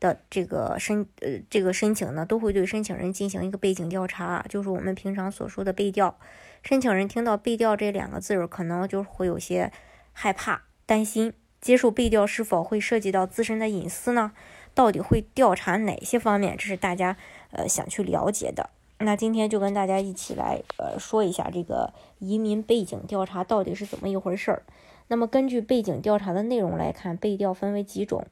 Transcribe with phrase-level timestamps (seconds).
[0.00, 6.18] 的这个申呃这个申请呢，都会对申请人进行一个背景调查，就是我们平常所说的背调。
[6.62, 9.72] 申请人听到背调这两个字儿，可能就会有些
[10.12, 14.32] 害怕、担心，接受背调是否会涉及到自身的隐私呢？
[14.74, 16.56] 到底会调查哪些方面？
[16.56, 17.16] 这是大家
[17.50, 18.70] 呃想去了解的。
[18.98, 24.62] 那今天就跟大家一起来呃说一下这个移民背景调查到底是怎么一回事儿。
[25.06, 28.26] 那么根据背景调查的内容来看，背调分为几种。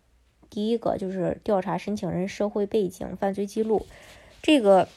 [0.57, 3.85] 第一个就是调查申请人社会背景、犯罪记录。
[4.41, 4.89] 这个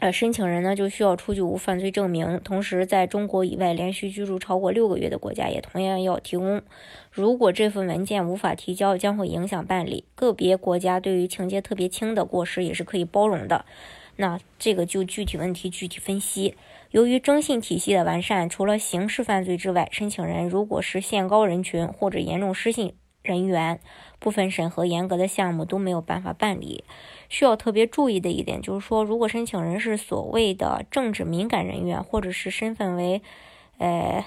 [0.00, 6.60] 呃，申请人呢就需要出具无犯罪证明，同时在中国以外连续居住超过六个月的国家也同样要提供。
[7.12, 10.02] 如果这份文件无法提交，将会影响办理。
[10.16, 13.64] 个别国家对于情节特别轻的过失也是可以包容的。
[14.16, 16.56] 那这个就具体问题具体分析。
[16.90, 22.92] 由于征信体系的完善，除了刑事犯罪之外，申请人如果是限高人群或者严重失信。
[23.22, 23.80] 人员
[24.18, 26.84] 部分审核严格的项目都没有办法办理。
[27.28, 33.22] 需要特别注意的一点就是说，如果申请人是所谓的政治敏感人员，或者是身份为
[33.78, 34.24] 呃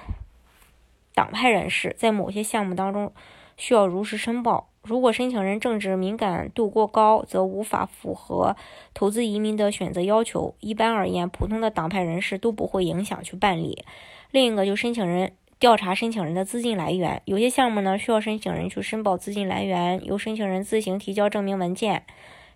[1.13, 3.11] 党派人士，在某些项目当中
[3.57, 4.69] 需要如实申报。
[4.83, 8.55] 如果申请人政治敏感度过高，则无法符合
[8.93, 10.55] 投资移民的选择要求。
[10.59, 13.85] 一般而言，普通的党派人士都不会影响去办理。
[14.31, 15.33] 另一个就申请人。
[15.63, 22.03] 调查申请人的资金来源，有些项目呢需要申请人去申报资金来源，由申请人自行提交证明文件。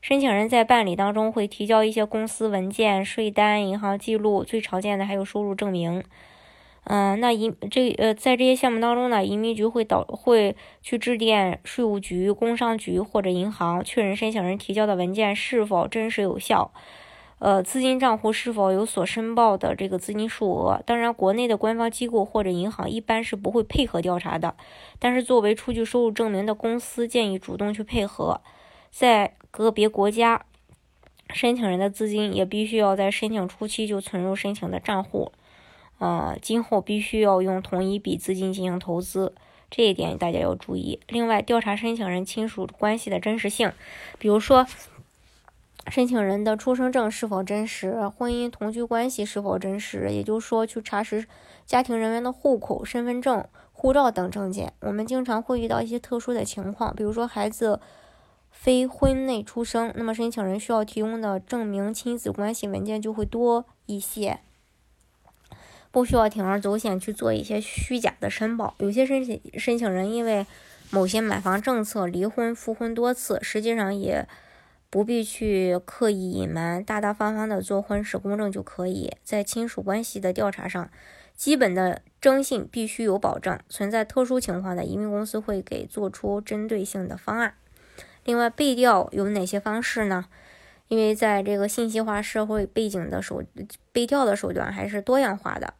[0.02, 6.04] 申请人在办理当中会提交一些公司文件、税单、银行记录，最常见的还有收入证明。
[6.84, 16.74] 嗯，那移这呃在这些项目当中呢，移民局会导会去致电税务局、工商局或者银行，确认申请人提交的文件是否真实有效。
[17.40, 20.82] 呃，资金账户是否有所申报的这个资金数额？
[20.88, 24.56] 当然，国内的官方机构或者银行一般是不会配合调查的。
[24.98, 28.42] 但是，作为出具收入证明的公司，建议主动去配合。
[28.90, 30.46] 在个别国家，
[31.32, 35.32] 申请人的资金也必须要在申请初期就存入申请的账户。
[36.00, 39.36] 呃，今后必须要用同一笔资金进行投资，
[39.70, 41.00] 这一点大家要注意。
[41.08, 43.72] 另外，调查申请人亲属关系的真实性，
[44.18, 44.66] 比如说。
[45.90, 48.08] 申请人的出生证是否真实？
[48.10, 50.10] 婚姻同居关系是否真实？
[50.12, 51.26] 也就是说，去查实
[51.66, 54.74] 家庭人员的户口、身份证、护照等证件。
[54.82, 57.80] 我们经常会遇到一些特殊的情况，比如说孩子
[58.52, 64.40] 非婚内出生，那么申请人需要提供的证明亲子关系文件就会多一些，
[65.90, 68.76] 不需要铤而走险去做一些虚假的申报。
[68.80, 70.46] 有些申请申请人因为
[70.92, 74.28] 某些买房政策离婚、复婚多次，实际上也。
[74.98, 79.16] 不必去刻意隐瞒，大大方方的做婚事公证就可以。
[79.24, 80.90] 在亲属关系的调查上，
[81.36, 83.60] 基本的征信必须有保证。
[83.70, 87.54] 存在特殊情况的，移民公司会给做出针对性的方案。
[88.26, 90.26] 另外，背调有哪些方式呢？
[90.88, 93.44] 因为在这个信息化社会背景的手
[93.92, 95.76] 背调的手段还是多样化的。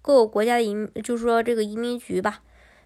[0.00, 0.72] 各个国家的移，
[1.02, 2.42] 就是说这个移民局吧。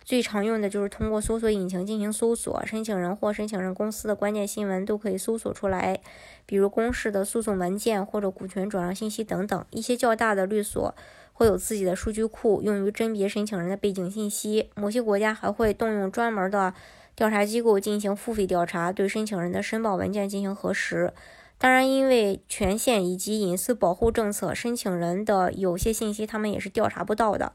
[0.06, 6.00] 最常用的就是通过搜索引擎进行搜索，申请人或申请人公司的关键新闻都可以搜索出来，
[6.47, 9.65] 比如公示的诉讼文件或者股权转让信息等等。
[9.71, 10.95] 一些较大的律所
[11.33, 14.71] 会有自己的数据库，用于甄别申请人的背景信息。
[14.77, 16.72] 某些国家还会动用专门的
[17.16, 21.12] 调查机构进行付费调查，对申请人的申报文件进行核实。
[21.59, 27.53] 当然，因为权限以及隐私保护政策，申请人的有些信息他们也是调查不到的。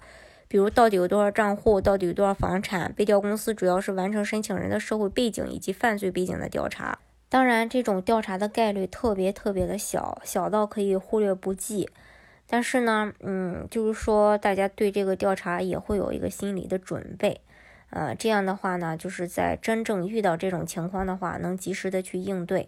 [0.51, 2.91] 比如到底有多少账户，到底有多少房产？
[2.91, 6.99] 被调公司主要是完成申请人的社会背景以及犯罪背景的调查。
[7.29, 11.89] 当然，这种调查的概率特别特别的小，小到可以忽略不计。
[12.45, 17.39] 但是呢，嗯，就是说大家对这个调查也会有一个心理的准备。
[17.91, 22.67] 呃，这样的话呢，就是在真正遇到这种情况的话，能及时的去应对。